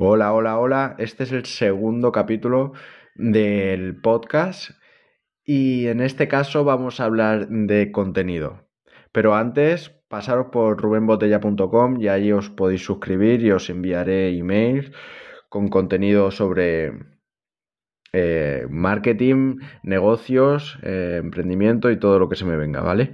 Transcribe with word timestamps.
Hola, 0.00 0.32
hola, 0.32 0.60
hola. 0.60 0.94
Este 0.98 1.24
es 1.24 1.32
el 1.32 1.44
segundo 1.44 2.12
capítulo 2.12 2.72
del 3.16 4.00
podcast 4.00 4.70
y 5.44 5.88
en 5.88 6.00
este 6.00 6.28
caso 6.28 6.62
vamos 6.62 7.00
a 7.00 7.04
hablar 7.06 7.48
de 7.48 7.90
contenido. 7.90 8.68
Pero 9.10 9.34
antes, 9.34 9.90
pasaros 10.06 10.50
por 10.52 10.80
rubenbotella.com 10.80 12.00
y 12.00 12.06
ahí 12.06 12.30
os 12.30 12.48
podéis 12.48 12.84
suscribir 12.84 13.42
y 13.42 13.50
os 13.50 13.68
enviaré 13.70 14.38
emails 14.38 14.92
con 15.48 15.66
contenido 15.66 16.30
sobre 16.30 16.92
eh, 18.12 18.68
marketing, 18.70 19.58
negocios, 19.82 20.78
eh, 20.84 21.16
emprendimiento 21.20 21.90
y 21.90 21.98
todo 21.98 22.20
lo 22.20 22.28
que 22.28 22.36
se 22.36 22.44
me 22.44 22.56
venga, 22.56 22.82
¿vale? 22.82 23.10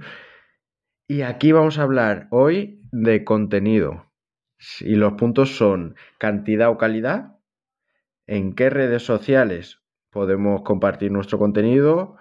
Y 1.07 1.23
aquí 1.23 1.51
vamos 1.51 1.79
a 1.79 1.81
hablar 1.81 2.27
hoy 2.29 2.79
de 2.91 3.23
contenido. 3.23 4.05
Y 4.79 4.95
los 4.95 5.13
puntos 5.13 5.57
son 5.57 5.95
cantidad 6.17 6.69
o 6.69 6.77
calidad, 6.77 7.37
en 8.27 8.55
qué 8.55 8.69
redes 8.69 9.03
sociales 9.03 9.81
podemos 10.09 10.61
compartir 10.63 11.11
nuestro 11.11 11.37
contenido, 11.37 12.17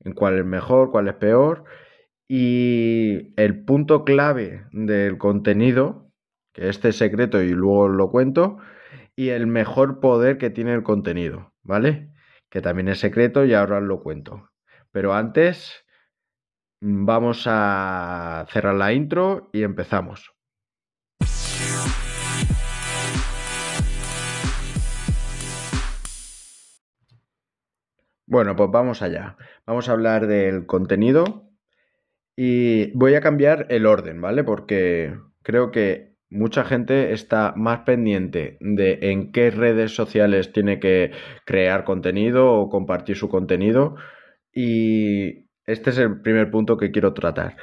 en 0.00 0.12
cuál 0.12 0.38
es 0.38 0.44
mejor, 0.44 0.90
cuál 0.90 1.08
es 1.08 1.14
peor. 1.14 1.64
Y 2.28 3.34
el 3.40 3.64
punto 3.64 4.04
clave 4.04 4.66
del 4.72 5.18
contenido, 5.18 6.10
que 6.52 6.68
este 6.68 6.88
es 6.88 6.96
secreto 6.96 7.42
y 7.42 7.50
luego 7.50 7.88
lo 7.88 8.10
cuento, 8.10 8.58
y 9.16 9.28
el 9.28 9.46
mejor 9.46 10.00
poder 10.00 10.38
que 10.38 10.50
tiene 10.50 10.72
el 10.74 10.82
contenido, 10.82 11.52
¿vale? 11.62 12.10
Que 12.50 12.60
también 12.60 12.88
es 12.88 12.98
secreto 12.98 13.44
y 13.44 13.54
ahora 13.54 13.80
lo 13.80 14.02
cuento. 14.02 14.50
Pero 14.90 15.14
antes 15.14 15.84
vamos 16.80 17.44
a 17.46 18.46
cerrar 18.48 18.74
la 18.74 18.92
intro 18.92 19.50
y 19.52 19.62
empezamos. 19.62 20.33
Bueno, 28.34 28.56
pues 28.56 28.68
vamos 28.72 29.00
allá. 29.00 29.36
Vamos 29.64 29.88
a 29.88 29.92
hablar 29.92 30.26
del 30.26 30.66
contenido 30.66 31.52
y 32.34 32.90
voy 32.98 33.14
a 33.14 33.20
cambiar 33.20 33.66
el 33.68 33.86
orden, 33.86 34.20
¿vale? 34.20 34.42
Porque 34.42 35.16
creo 35.44 35.70
que 35.70 36.16
mucha 36.30 36.64
gente 36.64 37.12
está 37.12 37.54
más 37.54 37.82
pendiente 37.82 38.56
de 38.58 38.98
en 39.02 39.30
qué 39.30 39.52
redes 39.52 39.94
sociales 39.94 40.52
tiene 40.52 40.80
que 40.80 41.12
crear 41.46 41.84
contenido 41.84 42.52
o 42.54 42.68
compartir 42.70 43.14
su 43.14 43.28
contenido 43.28 43.94
y 44.52 45.46
este 45.64 45.90
es 45.90 45.98
el 45.98 46.20
primer 46.20 46.50
punto 46.50 46.76
que 46.76 46.90
quiero 46.90 47.14
tratar. 47.14 47.56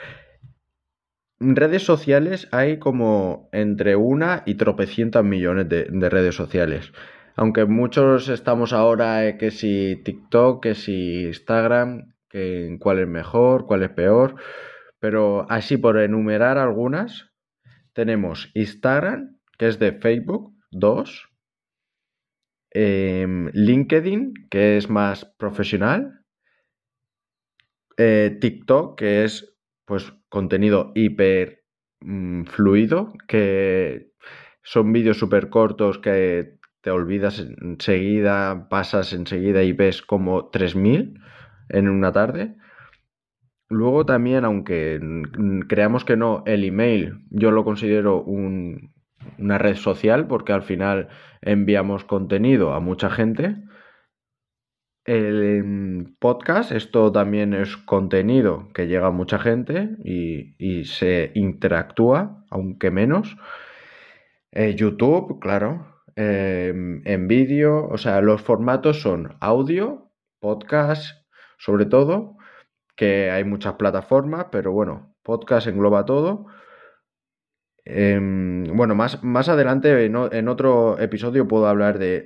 En 1.41 1.57
redes 1.57 1.83
sociales 1.83 2.47
hay 2.53 2.79
como 2.79 3.49
entre 3.51 3.97
una 3.97 4.43
y 4.45 4.55
tropecientas 4.55 5.25
millones 5.25 5.67
de, 5.67 5.87
de 5.91 6.09
redes 6.09 6.35
sociales. 6.35 6.93
Aunque 7.35 7.65
muchos 7.65 8.29
estamos 8.29 8.73
ahora 8.73 9.27
eh, 9.27 9.37
que 9.37 9.51
si 9.51 10.01
TikTok, 10.03 10.61
que 10.61 10.75
si 10.75 11.25
Instagram, 11.25 12.13
que 12.29 12.77
cuál 12.79 12.99
es 12.99 13.07
mejor, 13.07 13.65
cuál 13.65 13.83
es 13.83 13.89
peor. 13.89 14.35
Pero 14.99 15.49
así 15.49 15.77
por 15.77 15.99
enumerar 15.99 16.57
algunas, 16.57 17.31
tenemos 17.93 18.51
Instagram, 18.53 19.37
que 19.57 19.67
es 19.67 19.79
de 19.79 19.93
Facebook, 19.93 20.53
dos. 20.71 21.29
Em, 22.69 23.49
LinkedIn, 23.53 24.33
que 24.49 24.77
es 24.77 24.89
más 24.89 25.25
profesional. 25.37 26.23
Eh, 27.97 28.37
TikTok, 28.39 28.97
que 28.97 29.23
es 29.23 29.57
pues 29.85 30.13
contenido 30.29 30.91
hiper 30.95 31.63
mm, 31.99 32.43
fluido, 32.45 33.13
que 33.27 34.11
son 34.63 34.93
vídeos 34.93 35.17
súper 35.17 35.49
cortos 35.49 35.99
que 35.99 36.60
te 36.81 36.91
olvidas 36.91 37.39
enseguida, 37.61 38.67
pasas 38.69 39.13
enseguida 39.13 39.63
y 39.63 39.73
ves 39.73 40.01
como 40.01 40.51
3.000 40.51 41.19
en 41.69 41.89
una 41.89 42.11
tarde. 42.11 42.55
Luego 43.69 44.05
también, 44.05 44.43
aunque 44.43 44.99
creamos 45.69 46.03
que 46.03 46.17
no, 46.17 46.43
el 46.45 46.65
email 46.65 47.25
yo 47.29 47.51
lo 47.51 47.63
considero 47.63 48.21
una 48.21 49.57
red 49.57 49.75
social 49.75 50.27
porque 50.27 50.51
al 50.51 50.63
final 50.63 51.07
enviamos 51.41 52.03
contenido 52.03 52.73
a 52.73 52.79
mucha 52.79 53.09
gente. 53.09 53.55
El 55.05 56.15
podcast, 56.19 56.71
esto 56.71 57.11
también 57.11 57.53
es 57.53 57.77
contenido 57.77 58.67
que 58.73 58.87
llega 58.87 59.07
a 59.07 59.11
mucha 59.11 59.39
gente 59.39 59.95
y, 60.03 60.83
se 60.83 61.31
interactúa, 61.35 62.45
aunque 62.49 62.91
menos. 62.91 63.37
Eh, 64.51 64.75
YouTube, 64.75 65.39
claro, 65.39 65.90
Em, 66.21 67.01
en 67.05 67.27
vídeo, 67.27 67.87
o 67.87 67.97
sea, 67.97 68.21
los 68.21 68.41
formatos 68.41 69.01
son 69.01 69.37
audio, 69.39 70.11
podcast, 70.39 71.25
sobre 71.57 71.85
todo, 71.85 72.37
que 72.95 73.31
hay 73.31 73.43
muchas 73.43 73.73
plataformas, 73.75 74.47
pero 74.51 74.71
bueno, 74.71 75.15
podcast 75.23 75.67
engloba 75.67 76.05
todo. 76.05 76.45
Em, 77.85 78.65
bueno, 78.75 78.93
más, 78.95 79.23
más 79.23 79.49
adelante 79.49 80.05
en, 80.05 80.47
otro 80.47 80.99
episodio 80.99 81.47
puedo 81.47 81.67
hablar 81.67 81.97
de, 81.97 82.23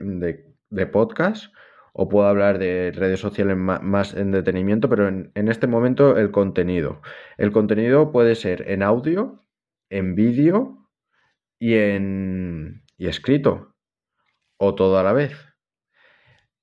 podcast 0.91 1.53
o 1.93 2.09
puedo 2.09 2.27
hablar 2.27 2.59
de 2.59 2.91
redes 2.93 3.21
sociales 3.21 3.55
más, 3.57 4.13
en 4.13 4.31
detenimiento, 4.31 4.89
pero 4.89 5.07
en, 5.07 5.31
en, 5.35 5.47
este 5.47 5.67
momento 5.67 6.17
el 6.17 6.31
contenido. 6.31 7.01
El 7.37 7.51
contenido 7.53 8.11
puede 8.11 8.35
ser 8.35 8.69
en 8.69 8.83
audio, 8.83 9.45
en 9.89 10.15
vídeo 10.15 10.89
y 11.59 11.75
en 11.75 12.83
y 12.97 13.07
escrito 13.07 13.74
o 14.57 14.75
todo 14.75 14.97
a 14.97 15.03
la 15.03 15.13
vez. 15.13 15.33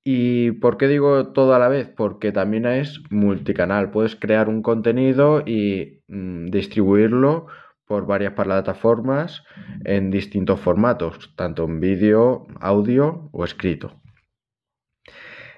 ¿Y 0.05 0.51
por 0.51 0.77
qué 0.77 0.87
digo 0.87 1.31
todo 1.31 1.53
a 1.53 1.59
la 1.59 1.69
vez? 1.69 1.87
Porque 1.87 2.31
también 2.31 2.65
es 2.65 3.01
multicanal. 3.09 3.91
Puedes 3.91 4.15
crear 4.15 4.49
un 4.49 4.61
contenido 4.61 5.43
y 5.45 6.01
mm, 6.07 6.47
distribuirlo 6.47 7.47
por 7.85 8.05
varias 8.05 8.33
plataformas 8.33 9.43
en 9.85 10.11
distintos 10.11 10.59
formatos, 10.59 11.33
tanto 11.35 11.65
en 11.65 11.79
vídeo, 11.79 12.47
audio 12.59 13.29
o 13.31 13.45
escrito. 13.45 14.01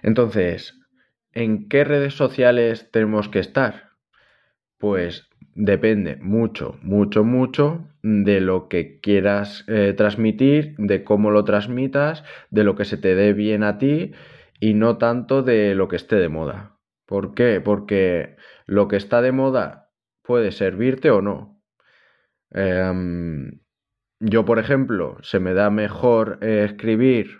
Entonces, 0.03 0.79
¿en 1.31 1.67
qué 1.67 1.83
redes 1.83 2.13
sociales 2.13 2.89
tenemos 2.91 3.29
que 3.29 3.39
estar? 3.39 3.89
Pues 4.77 5.27
depende 5.55 6.17
mucho, 6.17 6.77
mucho, 6.81 7.23
mucho 7.23 7.87
de 8.03 8.41
lo 8.41 8.67
que 8.67 8.99
quieras 8.99 9.63
eh, 9.67 9.93
transmitir, 9.97 10.75
de 10.77 11.03
cómo 11.03 11.31
lo 11.31 11.45
transmitas, 11.45 12.23
de 12.51 12.63
lo 12.63 12.75
que 12.75 12.85
se 12.85 12.97
te 12.97 13.15
dé 13.15 13.33
bien 13.33 13.63
a 13.63 13.77
ti 13.77 14.11
y 14.59 14.73
no 14.73 14.97
tanto 14.97 15.41
de 15.41 15.73
lo 15.73 15.87
que 15.87 15.95
esté 15.95 16.17
de 16.17 16.29
moda. 16.29 16.77
¿Por 17.07 17.33
qué? 17.33 17.61
Porque 17.61 18.35
lo 18.65 18.87
que 18.87 18.97
está 18.97 19.21
de 19.21 19.31
moda 19.31 19.91
puede 20.23 20.51
servirte 20.51 21.09
o 21.09 21.21
no. 21.21 21.61
Em, 22.51 23.61
yo, 24.19 24.45
por 24.45 24.59
ejemplo, 24.59 25.17
se 25.21 25.39
me 25.39 25.53
da 25.53 25.69
mejor 25.69 26.39
eh, 26.41 26.65
escribir, 26.65 27.39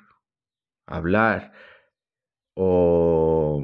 hablar 0.88 1.52
o, 2.56 3.64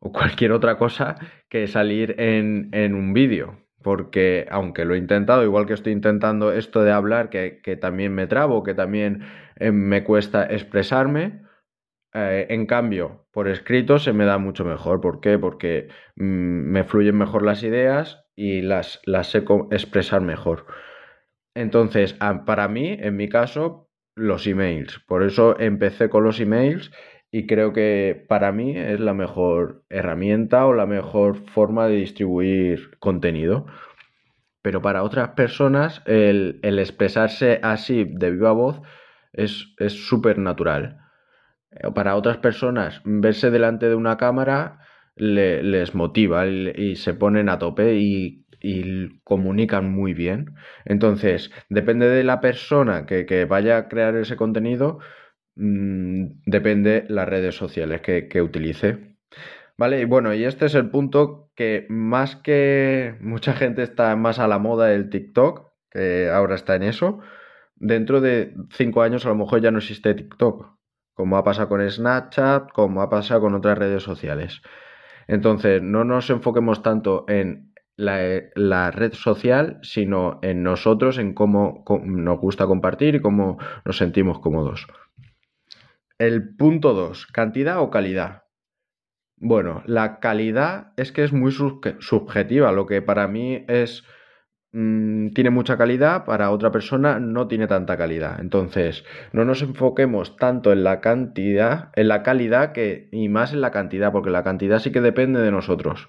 cualquier 0.00 0.52
otra 0.52 0.76
cosa 0.78 1.16
que 1.48 1.66
salir 1.66 2.16
en 2.18 2.94
un 2.94 3.12
vídeo 3.14 3.63
porque 3.84 4.46
aunque 4.50 4.84
lo 4.84 4.94
he 4.94 4.98
intentado, 4.98 5.44
igual 5.44 5.66
que 5.66 5.74
estoy 5.74 5.92
intentando 5.92 6.52
esto 6.52 6.82
de 6.82 6.90
hablar, 6.90 7.28
que, 7.28 7.78
también 7.80 8.14
me 8.14 8.26
trabo, 8.26 8.64
que 8.64 8.74
también 8.74 9.22
eh, 9.56 9.70
me 9.70 10.02
cuesta 10.02 10.44
expresarme, 10.46 11.42
eh, 12.14 12.46
en 12.48 12.66
cambio, 12.66 13.26
por 13.30 13.46
escrito 13.46 13.98
se 13.98 14.14
me 14.14 14.24
da 14.24 14.38
mucho 14.38 14.64
mejor. 14.64 15.00
¿Por 15.02 15.20
qué? 15.20 15.38
Porque 15.38 15.88
mm, 16.16 16.22
me 16.24 16.84
fluyen 16.84 17.16
mejor 17.16 17.44
las 17.44 17.62
ideas 17.62 18.24
y 18.34 18.62
las, 18.62 19.02
las 19.04 19.30
sé 19.30 19.44
expresar 19.70 20.22
mejor. 20.22 20.66
Entonces, 21.54 22.16
para 22.46 22.68
mí, 22.68 22.96
en 22.98 23.16
mi 23.16 23.28
caso, 23.28 23.90
los 24.16 24.46
emails. 24.46 24.98
Por 25.06 25.22
eso 25.22 25.60
empecé 25.60 26.08
con 26.08 26.24
los 26.24 26.40
emails 26.40 26.90
y 27.36 27.48
creo 27.48 27.72
que 27.72 28.24
para 28.28 28.52
mí 28.52 28.78
es 28.78 29.00
la 29.00 29.12
mejor 29.12 29.82
herramienta 29.90 30.66
o 30.66 30.72
la 30.72 30.86
mejor 30.86 31.34
forma 31.50 31.88
de 31.88 31.96
distribuir 31.96 32.96
contenido. 33.00 33.66
Pero 34.62 34.80
para 34.80 35.02
otras 35.02 35.30
personas 35.30 36.00
el, 36.06 36.60
expresarse 36.62 37.58
así 37.60 38.04
de 38.04 38.30
viva 38.30 38.52
voz 38.52 38.80
es 39.32 39.74
súper 39.88 40.38
natural. 40.38 41.00
Eh, 41.72 41.90
para 41.92 42.14
otras 42.14 42.36
personas 42.36 43.00
verse 43.04 43.50
delante 43.50 43.88
de 43.88 43.96
una 43.96 44.16
cámara 44.16 44.78
les 45.16 45.92
motiva 45.92 46.46
y, 46.46 46.94
se 46.94 47.14
ponen 47.14 47.48
a 47.48 47.58
tope 47.58 47.96
y, 47.96 48.44
comunican 49.24 49.90
muy 49.90 50.14
bien. 50.14 50.54
Entonces, 50.84 51.50
depende 51.68 52.08
de 52.08 52.22
la 52.22 52.40
persona 52.40 53.06
que, 53.06 53.26
que 53.26 53.44
vaya 53.44 53.76
a 53.76 53.88
crear 53.88 54.14
ese 54.14 54.36
contenido, 54.36 55.00
Mm, 55.56 56.42
depende 56.46 57.04
las 57.08 57.28
redes 57.28 57.54
sociales 57.56 58.00
que, 58.02 58.42
utilice. 58.42 59.16
Vale, 59.76 60.00
y 60.00 60.04
bueno, 60.04 60.34
y 60.34 60.44
este 60.44 60.66
es 60.66 60.74
el 60.74 60.90
punto 60.90 61.50
que 61.56 61.86
más 61.88 62.36
que 62.36 63.16
mucha 63.20 63.54
gente 63.54 63.82
está 63.82 64.14
más 64.16 64.38
a 64.38 64.48
la 64.48 64.58
moda 64.58 64.86
del 64.86 65.10
TikTok, 65.10 65.72
que 65.90 66.28
ahora 66.30 66.54
está 66.54 66.76
en 66.76 66.84
eso, 66.84 67.20
dentro 67.76 68.20
de 68.20 68.54
cinco 68.70 69.02
años 69.02 69.26
a 69.26 69.30
lo 69.30 69.36
mejor 69.36 69.60
ya 69.60 69.70
no 69.70 69.78
existe 69.78 70.14
TikTok, 70.14 70.76
como 71.14 71.36
ha 71.36 71.44
pasado 71.44 71.68
con 71.68 71.88
Snapchat, 71.88 72.70
como 72.72 73.02
ha 73.02 73.10
pasado 73.10 73.42
con 73.42 73.54
otras 73.54 73.78
redes 73.78 74.02
sociales. 74.02 74.62
Entonces, 75.28 75.82
no 75.82 76.04
nos 76.04 76.30
enfoquemos 76.30 76.82
tanto 76.82 77.24
en 77.28 77.72
la, 77.96 78.90
red 78.90 79.12
social, 79.14 79.78
sino 79.82 80.38
en 80.42 80.62
nosotros, 80.62 81.18
en 81.18 81.34
cómo, 81.34 81.84
nos 82.04 82.38
gusta 82.40 82.66
compartir 82.66 83.16
y 83.16 83.20
cómo 83.20 83.58
nos 83.84 83.96
sentimos 83.96 84.40
cómodos. 84.40 84.86
El 86.18 86.54
punto 86.56 86.94
2, 86.94 87.26
cantidad 87.26 87.80
o 87.80 87.90
calidad. 87.90 88.44
Bueno, 89.36 89.82
la 89.86 90.20
calidad 90.20 90.92
es 90.96 91.10
que 91.10 91.24
es 91.24 91.32
muy 91.32 91.50
subjetiva. 91.50 92.70
Lo 92.70 92.86
que 92.86 93.02
para 93.02 93.26
mí 93.26 93.64
es 93.66 94.04
mm, 94.72 95.30
tiene 95.30 95.50
mucha 95.50 95.76
calidad, 95.76 96.24
para 96.24 96.52
otra 96.52 96.70
persona 96.70 97.18
no 97.18 97.48
tiene 97.48 97.66
tanta 97.66 97.96
calidad. 97.96 98.38
Entonces, 98.40 99.04
no 99.32 99.44
nos 99.44 99.62
enfoquemos 99.62 100.36
tanto 100.36 100.72
en 100.72 100.84
la 100.84 101.00
cantidad, 101.00 101.90
en 101.96 102.08
la 102.08 102.22
calidad 102.22 102.72
que, 102.72 103.08
y 103.10 103.28
más 103.28 103.52
en 103.52 103.60
la 103.60 103.72
cantidad, 103.72 104.12
porque 104.12 104.30
la 104.30 104.44
cantidad 104.44 104.78
sí 104.78 104.92
que 104.92 105.00
depende 105.00 105.40
de 105.40 105.50
nosotros. 105.50 106.08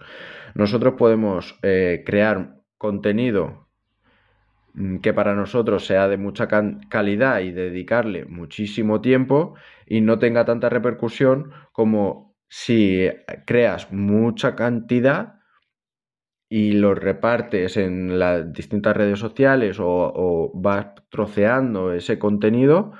Nosotros 0.53 0.93
podemos 0.99 1.57
eh, 1.63 2.03
crear 2.05 2.61
contenido 2.77 3.64
que 5.01 5.13
para 5.13 5.35
nosotros 5.35 5.85
sea 5.85 6.07
de 6.07 6.17
mucha 6.17 6.47
calidad 6.89 7.39
y 7.39 7.51
dedicarle 7.51 8.25
muchísimo 8.25 9.01
tiempo 9.01 9.55
y 9.85 10.01
no 10.01 10.19
tenga 10.19 10.45
tanta 10.45 10.69
repercusión 10.69 11.51
como 11.71 12.35
si 12.49 13.09
creas 13.45 13.91
mucha 13.91 14.55
cantidad 14.55 15.35
y 16.49 16.73
lo 16.73 16.93
repartes 16.93 17.77
en 17.77 18.19
las 18.19 18.53
distintas 18.53 18.95
redes 18.95 19.19
sociales 19.19 19.77
o, 19.79 20.51
vas 20.53 20.87
troceando 21.09 21.93
ese 21.93 22.19
contenido 22.19 22.93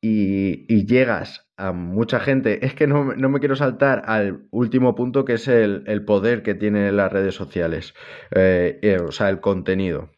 y, 0.00 0.86
llegas 0.86 1.45
a 1.56 1.72
mucha 1.72 2.20
gente. 2.20 2.64
Es 2.66 2.74
que 2.74 2.86
no, 2.86 3.04
me 3.04 3.40
quiero 3.40 3.56
saltar 3.56 4.02
al 4.06 4.46
último 4.50 4.94
punto 4.94 5.24
que 5.24 5.34
es 5.34 5.48
el, 5.48 6.04
poder 6.04 6.42
que 6.42 6.54
tienen 6.54 6.96
las 6.96 7.12
redes 7.12 7.34
sociales, 7.34 7.94
eh, 8.30 8.78
eh, 8.82 8.98
o 8.98 9.12
sea, 9.12 9.28
el 9.30 9.40
contenido. 9.40 10.10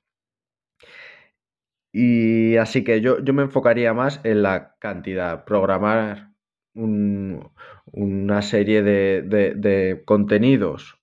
Y 1.92 2.56
así 2.56 2.84
que 2.84 3.00
yo, 3.00 3.18
yo 3.20 3.32
me 3.32 3.42
enfocaría 3.42 3.94
más 3.94 4.20
en 4.24 4.42
la 4.42 4.76
cantidad, 4.78 5.44
programar 5.44 6.28
una 6.74 8.42
serie 8.42 8.82
de, 8.82 10.02
contenidos 10.04 10.98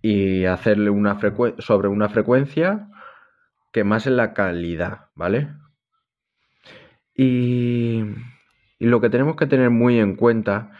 y 0.00 0.44
hacerle 0.44 0.90
una 0.90 1.18
sobre 1.58 1.88
una 1.88 2.08
frecuencia 2.08 2.88
que 3.72 3.84
más 3.84 4.06
en 4.06 4.16
la 4.16 4.34
calidad, 4.34 5.08
¿vale? 5.14 5.48
Y, 7.16 8.04
lo 8.84 9.00
que 9.00 9.10
tenemos 9.10 9.36
que 9.36 9.46
tener 9.46 9.70
muy 9.70 9.98
en 9.98 10.16
cuenta 10.16 10.72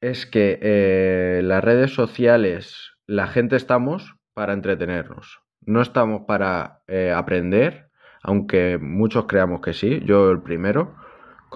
es 0.00 0.26
que 0.26 0.58
eh, 0.60 1.40
las 1.42 1.64
redes 1.64 1.92
sociales, 1.92 2.92
la 3.06 3.26
gente 3.26 3.56
estamos 3.56 4.16
para 4.34 4.52
entretenernos, 4.52 5.40
no 5.62 5.80
estamos 5.80 6.22
para 6.26 6.82
eh, 6.86 7.12
aprender, 7.14 7.88
aunque 8.22 8.78
muchos 8.78 9.26
creamos 9.26 9.60
que 9.60 9.72
sí, 9.72 10.00
yo 10.04 10.30
el 10.30 10.42
primero 10.42 10.94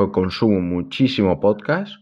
consumo 0.09 0.61
muchísimo 0.61 1.41
podcast 1.41 1.93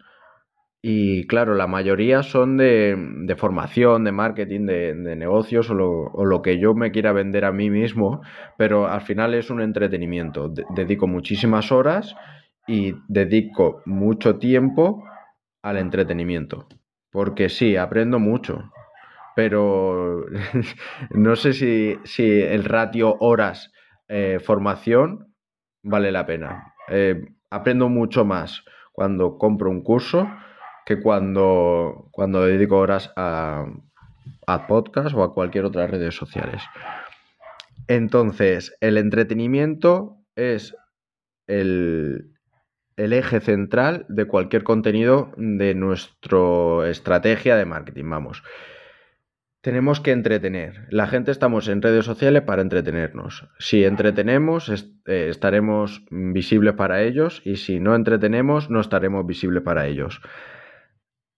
y 0.81 1.27
claro, 1.27 1.57
la 1.57 1.67
mayoría 1.67 2.23
son 2.23 2.57
de, 2.57 3.35
formación, 3.37 4.05
de 4.05 4.13
marketing, 4.13 4.67
de, 4.67 5.17
negocios 5.17 5.69
o 5.71 5.75
lo, 5.75 6.43
que 6.43 6.61
yo 6.61 6.75
me 6.75 6.93
quiera 6.93 7.13
vender 7.13 7.45
a 7.45 7.53
mí 7.53 7.69
mismo, 7.69 8.23
pero 8.57 8.87
al 8.87 9.01
final 9.01 9.35
es 9.35 9.51
un 9.51 9.61
entretenimiento. 9.61 10.49
dedico 10.49 11.09
muchísimas 11.09 11.73
horas 11.73 12.15
y 12.69 12.95
dedico 13.09 13.83
mucho 13.87 14.39
tiempo 14.39 15.03
al 15.63 15.79
entretenimiento, 15.79 16.69
porque 17.11 17.49
sí, 17.49 17.77
aprendo 17.77 18.19
mucho, 18.21 18.71
pero 19.35 20.27
no 21.11 21.35
sé 21.35 21.53
si, 21.53 22.23
el 22.23 22.65
ratio 22.65 23.17
horas 23.21 23.73
eh, 24.09 24.39
formación 24.45 25.35
vale 25.83 26.13
la 26.13 26.27
pena. 26.27 26.75
Eh, 26.89 27.25
aprendo 27.51 27.89
mucho 27.89 28.25
más 28.25 28.63
cuando 28.93 29.39
compro 29.39 29.71
un 29.71 29.83
curso 29.83 30.29
que 30.85 31.01
cuando, 31.01 32.09
cuando 32.13 32.45
dedico 32.45 32.77
horas 32.77 33.13
a, 33.17 33.67
a 34.47 34.67
podcast 34.67 35.15
o 35.15 35.23
a 35.23 35.35
cualquier 35.35 35.65
otra 35.65 35.87
redes 35.87 36.15
sociales. 36.15 36.63
Entonces, 37.87 38.77
el 38.81 38.99
entretenimiento 38.99 40.19
es 40.37 40.75
el, 41.47 42.38
el 42.99 43.13
eje 43.13 43.41
central 43.41 44.05
de 44.09 44.27
cualquier 44.27 44.65
contenido 44.65 45.33
de 45.37 45.75
nuestra 45.75 46.91
estrategia 46.91 47.57
de 47.57 47.65
marketing, 47.65 48.11
vamos. 48.11 48.43
Tenemos 49.61 50.01
que 50.01 50.11
entretener. 50.11 50.87
La 50.91 51.07
gente 51.07 51.31
estamos 51.31 51.69
en 51.69 51.81
redes 51.81 52.05
sociales 52.05 52.43
para 52.43 52.63
entretenernos. 52.63 53.49
Si 53.59 53.85
entretenemos, 53.85 54.69
eh, 55.07 55.29
estaremos 55.29 56.05
visibles 56.11 56.75
para 56.75 57.03
ellos 57.03 57.41
y 57.45 57.57
si 57.57 57.81
no 57.81 57.95
entretenemos, 57.95 58.69
no 58.69 58.81
estaremos 58.81 59.27
visibles 59.27 59.63
para 59.63 59.87
ellos. 59.87 60.21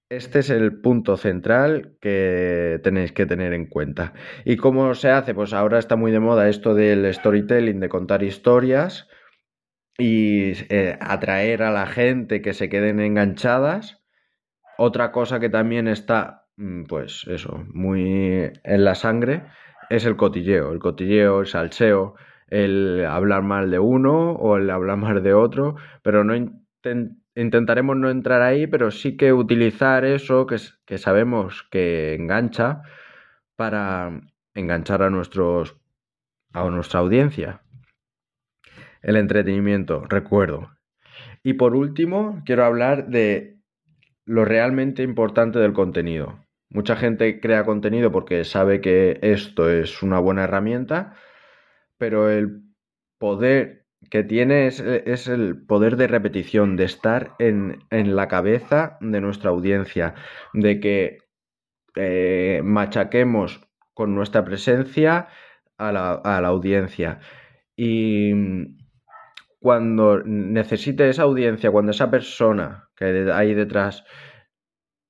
Este 0.08 0.40
es 0.40 0.50
el 0.50 0.80
punto 0.80 1.16
central 1.16 1.96
que 2.00 2.80
tenéis 2.82 3.12
que 3.12 3.26
tener 3.26 3.52
en 3.52 3.66
cuenta. 3.66 4.12
¿Y 4.44 4.56
cómo 4.56 4.94
se 4.94 5.10
hace? 5.10 5.34
Pues 5.34 5.52
ahora 5.52 5.78
está 5.78 5.96
muy 5.96 6.10
de 6.10 6.20
moda 6.20 6.48
esto 6.48 6.74
del 6.74 7.12
storytelling, 7.12 7.80
de 7.80 7.88
contar 7.88 8.22
historias 8.22 9.08
y 10.00 10.52
eh, 10.70 10.98
atraer 11.00 11.62
a 11.62 11.70
la 11.70 11.86
gente 11.86 12.42
que 12.42 12.54
se 12.54 12.68
queden 12.68 13.00
enganchadas. 13.00 14.02
Otra 14.78 15.12
cosa 15.12 15.40
que 15.40 15.50
también 15.50 15.88
está 15.88 16.40
Mm, 16.60 16.84
pues 16.84 17.26
eso, 17.26 17.64
muy 17.72 18.52
en 18.64 18.84
la 18.84 18.94
sangre, 18.94 19.44
es 19.88 20.04
el 20.04 20.16
cotilleo, 20.16 20.72
el 20.72 20.78
cotilleo, 20.78 21.40
el 21.40 21.46
salseo, 21.46 22.16
el 22.48 23.06
hablar 23.06 23.42
mal 23.42 23.70
de 23.70 23.78
uno 23.78 24.32
o 24.32 24.58
el 24.58 24.68
hablar 24.70 24.98
mal 24.98 25.22
de 25.22 25.32
otro, 25.32 25.76
pero 26.02 26.22
no 26.22 26.34
intentaremos 27.34 27.96
no 27.96 28.10
entrar 28.10 28.42
ahí, 28.42 28.66
pero 28.66 28.90
sí 28.90 29.16
que 29.16 29.32
utilizar 29.32 30.04
eso 30.04 30.46
que, 30.46 30.56
que 30.84 30.98
sabemos 30.98 31.66
que 31.70 32.14
engancha 32.14 32.82
para 33.56 34.20
enganchar 34.54 35.02
a 35.02 35.10
nuestros 35.10 35.76
a 36.52 36.68
nuestra 36.68 37.00
audiencia. 37.00 37.62
El 39.02 39.16
entretenimiento, 39.16 40.04
recuerdo. 40.08 40.70
Y 41.42 41.54
por 41.54 41.74
último, 41.74 42.42
quiero 42.44 42.64
hablar 42.64 43.08
de 43.08 43.58
lo 44.26 44.44
realmente 44.44 45.02
importante 45.02 45.58
del 45.58 45.72
contenido. 45.72 46.44
Mucha 46.68 46.96
gente 46.96 47.40
crea 47.40 47.64
contenido 47.64 48.12
porque 48.12 48.44
sabe 48.44 48.80
que 48.80 49.18
esto 49.22 49.70
es 49.70 50.02
una 50.02 50.20
buena 50.20 50.44
herramienta, 50.44 51.14
pero 51.98 52.30
el 52.30 52.62
poder 53.18 53.86
que 54.10 54.22
tiene 54.22 54.66
es, 54.66 54.80
el 55.28 55.66
poder 55.66 55.96
de 55.96 56.06
repetición, 56.06 56.76
de 56.76 56.84
estar 56.84 57.34
en, 57.38 57.80
la 57.90 58.28
cabeza 58.28 58.98
de 59.00 59.20
nuestra 59.20 59.50
audiencia, 59.50 60.14
de 60.54 60.80
que 60.80 61.18
eh, 61.96 62.62
machaquemos 62.64 63.60
con 63.94 64.14
nuestra 64.14 64.44
presencia 64.44 65.28
a 65.76 65.92
la, 65.92 66.12
a 66.12 66.40
la 66.40 66.48
audiencia. 66.48 67.20
Y 67.76 68.32
cuando 69.60 70.22
necesite 70.24 71.08
esa 71.08 71.22
audiencia, 71.22 71.70
cuando 71.70 71.92
esa 71.92 72.10
persona 72.10 72.88
que 72.96 73.30
hay 73.32 73.54
detrás 73.54 74.04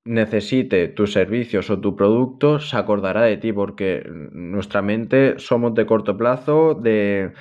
necesite 0.04 0.88
tus 0.88 1.12
servicios 1.12 1.70
o 1.70 1.80
tu 1.80 1.94
producto, 1.94 2.58
se 2.58 2.76
acordará 2.76 3.22
de 3.22 3.36
ti, 3.36 3.52
porque 3.52 4.02
nuestra 4.32 4.82
mente 4.82 5.38
somos 5.38 5.74
de 5.74 5.86
corto 5.86 6.16
plazo, 6.16 6.74
de, 6.74 7.32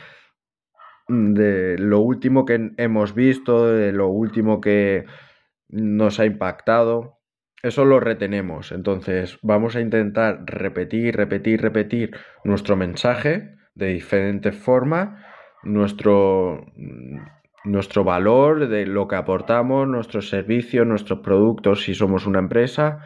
lo 1.07 1.99
último 2.01 2.45
que 2.45 2.71
hemos 2.77 3.15
visto, 3.15 3.65
de 3.67 3.91
lo 3.91 4.09
último 4.09 4.61
que 4.61 5.05
nos 5.69 6.19
ha 6.19 6.25
impactado. 6.25 7.17
Eso 7.63 7.85
lo 7.85 7.99
retenemos. 7.99 8.71
Entonces 8.71 9.39
vamos 9.41 9.75
a 9.75 9.81
intentar 9.81 10.43
repetir, 10.45 11.15
repetir, 11.15 11.61
repetir 11.61 12.11
nuestro 12.43 12.75
mensaje 12.75 13.55
de 13.73 13.87
diferentes 13.87 14.55
formas, 14.55 15.19
nuestro 15.63 16.65
nuestro 17.63 18.03
valor, 18.03 18.67
de 18.67 18.85
lo 18.85 19.07
que 19.07 19.15
aportamos, 19.15 19.87
nuestros 19.87 20.29
servicios, 20.29 20.85
nuestros 20.87 21.19
productos, 21.19 21.83
si 21.83 21.93
somos 21.93 22.25
una 22.25 22.39
empresa. 22.39 22.99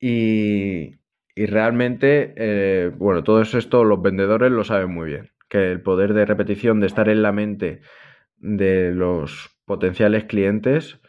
Y, 0.00 1.00
realmente, 1.36 2.34
eh, 2.36 2.90
bueno, 2.96 3.22
todo 3.22 3.40
esto 3.40 3.84
los 3.84 4.02
vendedores 4.02 4.50
lo 4.50 4.64
saben 4.64 4.92
muy 4.92 5.08
bien, 5.08 5.30
que 5.48 5.70
el 5.70 5.82
poder 5.82 6.14
de 6.14 6.26
repetición, 6.26 6.80
de 6.80 6.86
estar 6.86 7.08
en 7.08 7.22
la 7.22 7.32
mente 7.32 7.80
de 8.36 8.92
los 8.92 9.50
potenciales 9.64 10.24
clientes, 10.24 11.00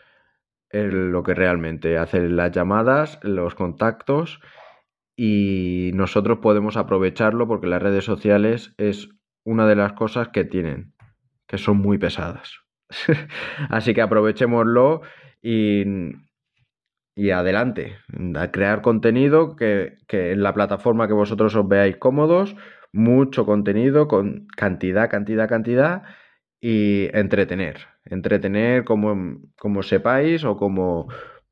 es 0.69 0.91
lo 0.93 1.23
que 1.23 1.33
realmente 1.33 1.97
hace 1.97 2.29
las 2.29 2.51
llamadas, 2.51 3.19
los 3.23 3.53
contactos 3.55 4.39
y 5.15 5.91
nosotros 5.93 6.39
podemos 6.39 6.77
aprovecharlo 6.77 7.47
porque 7.47 7.67
las 7.67 7.81
redes 7.81 8.05
sociales 8.05 8.73
es 8.77 9.09
una 9.43 9.67
de 9.67 9.75
las 9.75 9.93
cosas 9.93 10.29
que 10.29 10.45
tienen, 10.45 10.93
que 11.47 11.57
son 11.57 11.77
muy 11.77 11.97
pesadas. 11.97 12.59
Así 13.69 13.93
que 13.93 14.01
aprovechémoslo 14.01 15.01
y, 15.41 15.83
y 17.15 17.29
adelante, 17.31 17.97
a 18.35 18.51
crear 18.51 18.81
contenido 18.81 19.55
que, 19.55 19.97
que, 20.07 20.31
en 20.31 20.43
la 20.43 20.53
plataforma 20.53 21.07
que 21.07 21.13
vosotros 21.13 21.55
os 21.55 21.67
veáis 21.67 21.97
cómodos, 21.97 22.55
mucho 22.91 23.45
contenido 23.45 24.07
con 24.07 24.47
cantidad, 24.55 25.09
cantidad, 25.09 25.49
cantidad 25.49 26.03
y 26.61 27.09
entretener, 27.17 27.87
entretener 28.05 28.85
como, 28.85 29.41
como 29.57 29.83
sepáis 29.83 30.43
o 30.45 30.55
como 30.55 31.07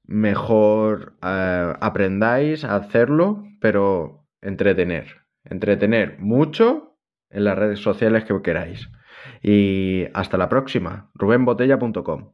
mejor 0.05 1.13
uh, 1.21 1.77
aprendáis 1.79 2.63
a 2.63 2.75
hacerlo, 2.75 3.43
pero 3.59 4.27
entretener, 4.41 5.21
entretener 5.43 6.19
mucho 6.19 6.90
en 7.31 7.43
las 7.43 7.57
redes 7.57 7.79
sociales 7.79 8.23
que 8.25 8.41
queráis. 8.41 8.89
Y 9.41 10.05
hasta 10.13 10.37
la 10.37 10.49
próxima, 10.49 11.09
rubenbotella.com. 11.15 12.31